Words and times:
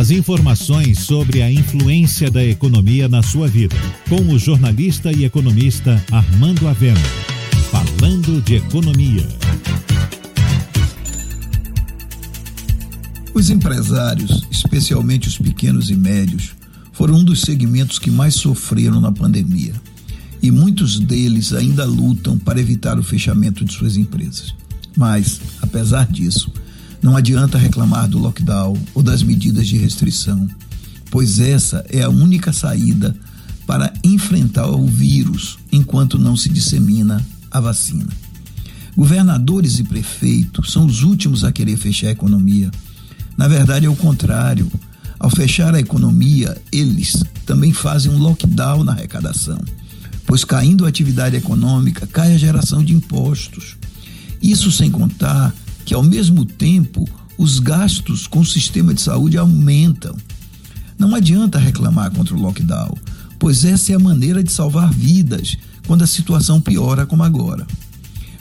As 0.00 0.10
informações 0.10 1.00
sobre 1.00 1.42
a 1.42 1.52
influência 1.52 2.30
da 2.30 2.42
economia 2.42 3.06
na 3.06 3.22
sua 3.22 3.46
vida, 3.46 3.76
com 4.08 4.32
o 4.32 4.38
jornalista 4.38 5.12
e 5.12 5.26
economista 5.26 6.02
Armando 6.10 6.66
Avena. 6.66 6.98
Falando 7.70 8.40
de 8.40 8.54
economia. 8.54 9.28
Os 13.34 13.50
empresários, 13.50 14.48
especialmente 14.50 15.28
os 15.28 15.36
pequenos 15.36 15.90
e 15.90 15.94
médios, 15.94 16.54
foram 16.92 17.16
um 17.16 17.24
dos 17.24 17.42
segmentos 17.42 17.98
que 17.98 18.10
mais 18.10 18.34
sofreram 18.36 19.02
na 19.02 19.12
pandemia. 19.12 19.74
E 20.42 20.50
muitos 20.50 20.98
deles 20.98 21.52
ainda 21.52 21.84
lutam 21.84 22.38
para 22.38 22.58
evitar 22.58 22.98
o 22.98 23.04
fechamento 23.04 23.66
de 23.66 23.74
suas 23.74 23.98
empresas. 23.98 24.54
Mas, 24.96 25.42
apesar 25.60 26.06
disso, 26.06 26.50
não 27.02 27.16
adianta 27.16 27.58
reclamar 27.58 28.08
do 28.08 28.18
lockdown 28.18 28.76
ou 28.94 29.02
das 29.02 29.22
medidas 29.22 29.66
de 29.66 29.76
restrição, 29.76 30.46
pois 31.10 31.40
essa 31.40 31.84
é 31.88 32.02
a 32.02 32.10
única 32.10 32.52
saída 32.52 33.14
para 33.66 33.92
enfrentar 34.02 34.66
o 34.66 34.86
vírus 34.86 35.58
enquanto 35.72 36.18
não 36.18 36.36
se 36.36 36.48
dissemina 36.48 37.24
a 37.50 37.60
vacina. 37.60 38.08
Governadores 38.96 39.78
e 39.78 39.84
prefeitos 39.84 40.72
são 40.72 40.86
os 40.86 41.02
últimos 41.02 41.44
a 41.44 41.52
querer 41.52 41.76
fechar 41.76 42.08
a 42.08 42.12
economia. 42.12 42.70
Na 43.36 43.48
verdade, 43.48 43.86
é 43.86 43.88
o 43.88 43.96
contrário. 43.96 44.70
Ao 45.18 45.30
fechar 45.30 45.74
a 45.74 45.80
economia, 45.80 46.60
eles 46.72 47.22
também 47.46 47.72
fazem 47.72 48.10
um 48.10 48.18
lockdown 48.18 48.84
na 48.84 48.92
arrecadação, 48.92 49.58
pois 50.26 50.44
caindo 50.44 50.84
a 50.84 50.88
atividade 50.88 51.36
econômica, 51.36 52.06
cai 52.06 52.34
a 52.34 52.38
geração 52.38 52.82
de 52.82 52.94
impostos. 52.94 53.76
Isso 54.42 54.70
sem 54.72 54.90
contar 54.90 55.54
que, 55.84 55.94
ao 55.94 56.02
mesmo 56.02 56.44
tempo, 56.44 57.08
os 57.36 57.58
gastos 57.58 58.26
com 58.26 58.40
o 58.40 58.46
sistema 58.46 58.92
de 58.92 59.00
saúde 59.00 59.38
aumentam. 59.38 60.14
Não 60.98 61.14
adianta 61.14 61.58
reclamar 61.58 62.10
contra 62.10 62.34
o 62.34 62.40
lockdown, 62.40 62.94
pois 63.38 63.64
essa 63.64 63.92
é 63.92 63.94
a 63.94 63.98
maneira 63.98 64.42
de 64.42 64.52
salvar 64.52 64.92
vidas 64.92 65.56
quando 65.86 66.02
a 66.02 66.06
situação 66.06 66.60
piora 66.60 67.06
como 67.06 67.22
agora. 67.22 67.66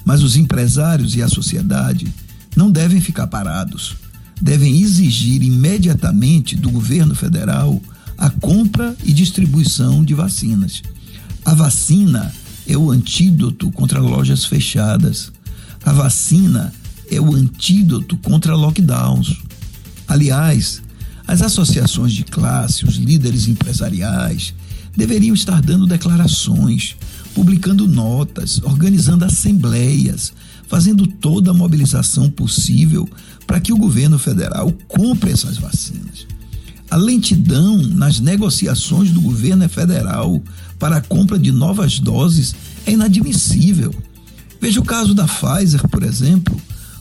Mas 0.04 0.22
os 0.22 0.36
empresários 0.36 1.16
e 1.16 1.22
a 1.22 1.30
sociedade 1.30 2.14
não 2.56 2.70
devem 2.70 3.00
ficar 3.00 3.28
parados. 3.28 3.96
Devem 4.42 4.82
exigir 4.82 5.42
imediatamente 5.44 6.56
do 6.56 6.70
governo 6.70 7.16
federal 7.16 7.82
a 8.18 8.30
compra 8.30 8.96
e 9.04 9.14
distribuição 9.14 10.04
de 10.04 10.14
vacinas. 10.14 10.82
A 11.46 11.54
vacina 11.54 12.34
é 12.68 12.78
o 12.78 12.92
antídoto 12.92 13.72
contra 13.72 14.02
lojas 14.02 14.44
fechadas. 14.44 15.32
A 15.86 15.94
vacina 15.94 16.74
é 17.12 17.20
o 17.20 17.34
antídoto 17.34 18.18
contra 18.18 18.56
lockdowns. 18.56 19.38
Aliás, 20.08 20.82
as 21.28 21.42
associações 21.42 22.14
de 22.14 22.24
classe, 22.24 22.86
os 22.86 22.96
líderes 22.96 23.48
empresariais, 23.48 24.54
deveriam 24.96 25.34
estar 25.34 25.62
dando 25.62 25.86
declarações, 25.86 26.96
publicando 27.34 27.88
notas, 27.88 28.60
organizando 28.64 29.26
assembleias, 29.26 30.34
fazendo 30.68 31.08
toda 31.08 31.52
a 31.52 31.54
mobilização 31.54 32.30
possível 32.30 33.08
para 33.46 33.60
que 33.60 33.74
o 33.74 33.78
governo 33.78 34.20
federal 34.20 34.72
compre 34.88 35.32
essas 35.32 35.58
vacinas. 35.58 36.28
A 36.90 36.96
lentidão 36.96 37.78
nas 37.78 38.20
negociações 38.20 39.12
do 39.12 39.22
governo 39.22 39.70
federal 39.70 40.42
para 40.80 40.98
a 40.98 41.02
compra 41.02 41.38
de 41.38 41.52
novas 41.52 42.00
doses 42.00 42.56
é 42.86 42.92
inadmissível. 42.92 43.94
Veja 44.60 44.80
o 44.80 44.86
caso 44.86 45.14
da 45.14 45.26
Pfizer, 45.26 45.88
por 45.88 46.04
exemplo, 46.04 46.60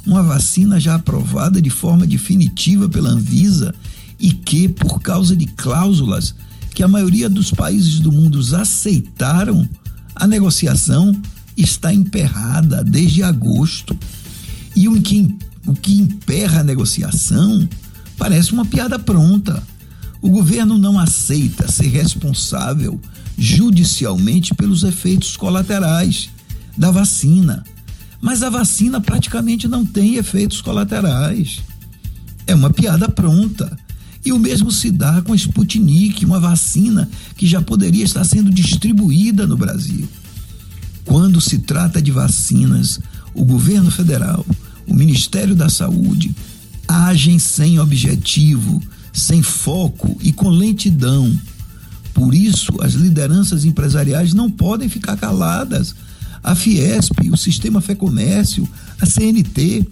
uma 0.08 0.22
vacina 0.22 0.80
já 0.80 0.94
aprovada 0.94 1.60
de 1.60 1.68
forma 1.68 2.06
definitiva 2.06 2.88
pela 2.88 3.10
Anvisa 3.10 3.74
e 4.18 4.32
que, 4.32 4.66
por 4.66 5.02
causa 5.02 5.36
de 5.36 5.44
cláusulas 5.44 6.34
que 6.74 6.82
a 6.82 6.88
maioria 6.88 7.28
dos 7.28 7.50
países 7.50 8.00
do 8.00 8.10
mundo 8.10 8.40
aceitaram, 8.56 9.68
a 10.14 10.26
negociação 10.26 11.14
está 11.54 11.92
emperrada 11.92 12.82
desde 12.82 13.22
agosto. 13.22 13.96
E 14.74 14.88
o 14.88 15.00
que, 15.02 15.36
o 15.66 15.74
que 15.74 16.00
emperra 16.00 16.60
a 16.60 16.64
negociação 16.64 17.68
parece 18.16 18.52
uma 18.52 18.64
piada 18.64 18.98
pronta. 18.98 19.62
O 20.22 20.30
governo 20.30 20.78
não 20.78 20.98
aceita 20.98 21.70
ser 21.70 21.88
responsável 21.88 22.98
judicialmente 23.36 24.54
pelos 24.54 24.84
efeitos 24.84 25.36
colaterais 25.36 26.30
da 26.76 26.90
vacina 26.90 27.62
mas 28.20 28.42
a 28.42 28.50
vacina 28.50 29.00
praticamente 29.00 29.68
não 29.68 29.84
tem 29.84 30.16
efeitos 30.16 30.60
colaterais. 30.60 31.60
É 32.46 32.54
uma 32.54 32.70
piada 32.70 33.08
pronta. 33.08 33.76
E 34.24 34.32
o 34.32 34.38
mesmo 34.38 34.70
se 34.70 34.90
dá 34.90 35.22
com 35.22 35.32
a 35.32 35.36
Sputnik, 35.36 36.24
uma 36.24 36.40
vacina 36.40 37.08
que 37.36 37.46
já 37.46 37.62
poderia 37.62 38.04
estar 38.04 38.24
sendo 38.24 38.50
distribuída 38.50 39.46
no 39.46 39.56
Brasil. 39.56 40.08
Quando 41.04 41.40
se 41.40 41.58
trata 41.58 42.02
de 42.02 42.10
vacinas, 42.10 43.00
o 43.32 43.44
governo 43.44 43.90
federal, 43.90 44.44
o 44.86 44.94
Ministério 44.94 45.54
da 45.54 45.68
Saúde, 45.68 46.34
agem 46.86 47.38
sem 47.38 47.78
objetivo, 47.78 48.82
sem 49.12 49.42
foco 49.42 50.18
e 50.22 50.32
com 50.32 50.48
lentidão. 50.48 51.32
Por 52.12 52.34
isso, 52.34 52.72
as 52.82 52.94
lideranças 52.94 53.64
empresariais 53.64 54.34
não 54.34 54.50
podem 54.50 54.88
ficar 54.88 55.16
caladas 55.16 55.94
a 56.42 56.54
Fiesp, 56.54 57.30
o 57.30 57.36
Sistema 57.36 57.80
Fé 57.80 57.94
Comércio, 57.94 58.68
a 59.00 59.06
CNT, 59.06 59.86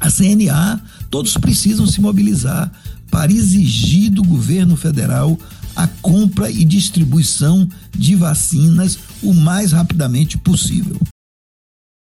a 0.00 0.10
CNA, 0.10 0.80
todos 1.10 1.36
precisam 1.36 1.86
se 1.86 2.00
mobilizar 2.00 2.70
para 3.10 3.32
exigir 3.32 4.10
do 4.10 4.22
governo 4.22 4.76
federal 4.76 5.38
a 5.76 5.86
compra 5.86 6.50
e 6.50 6.64
distribuição 6.64 7.68
de 7.96 8.14
vacinas 8.14 8.98
o 9.22 9.32
mais 9.32 9.72
rapidamente 9.72 10.36
possível. 10.36 10.98